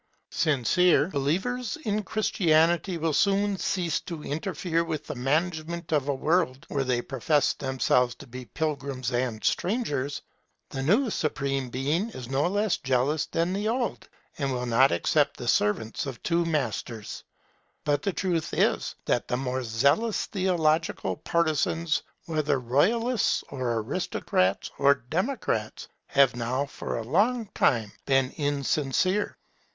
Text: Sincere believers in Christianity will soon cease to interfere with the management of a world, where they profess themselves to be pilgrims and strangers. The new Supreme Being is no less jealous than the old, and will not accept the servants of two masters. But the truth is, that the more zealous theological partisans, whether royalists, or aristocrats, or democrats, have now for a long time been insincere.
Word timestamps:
Sincere 0.31 1.09
believers 1.09 1.77
in 1.83 2.01
Christianity 2.01 2.97
will 2.97 3.13
soon 3.13 3.55
cease 3.59 3.99
to 3.99 4.23
interfere 4.23 4.83
with 4.83 5.05
the 5.05 5.13
management 5.13 5.91
of 5.91 6.07
a 6.07 6.15
world, 6.15 6.65
where 6.69 6.83
they 6.83 7.03
profess 7.03 7.53
themselves 7.53 8.15
to 8.15 8.25
be 8.25 8.45
pilgrims 8.45 9.11
and 9.11 9.43
strangers. 9.43 10.23
The 10.71 10.81
new 10.81 11.11
Supreme 11.11 11.69
Being 11.69 12.09
is 12.09 12.27
no 12.31 12.47
less 12.47 12.77
jealous 12.77 13.27
than 13.27 13.53
the 13.53 13.67
old, 13.67 14.09
and 14.39 14.51
will 14.51 14.65
not 14.65 14.91
accept 14.91 15.37
the 15.37 15.47
servants 15.47 16.07
of 16.07 16.23
two 16.23 16.45
masters. 16.45 17.23
But 17.85 18.01
the 18.01 18.11
truth 18.11 18.55
is, 18.55 18.95
that 19.05 19.27
the 19.27 19.37
more 19.37 19.61
zealous 19.63 20.25
theological 20.25 21.15
partisans, 21.17 22.01
whether 22.25 22.59
royalists, 22.59 23.43
or 23.49 23.75
aristocrats, 23.81 24.71
or 24.79 24.95
democrats, 24.95 25.87
have 26.07 26.35
now 26.35 26.65
for 26.65 26.97
a 26.97 27.03
long 27.03 27.49
time 27.53 27.91
been 28.07 28.31
insincere. 28.37 29.37